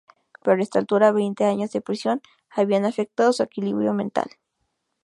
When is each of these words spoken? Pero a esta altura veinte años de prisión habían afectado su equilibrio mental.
Pero 0.43 0.57
a 0.59 0.63
esta 0.65 0.79
altura 0.79 1.11
veinte 1.15 1.43
años 1.45 1.71
de 1.71 1.79
prisión 1.81 2.23
habían 2.49 2.85
afectado 2.85 3.33
su 3.33 3.43
equilibrio 3.43 3.93
mental. 3.93 4.31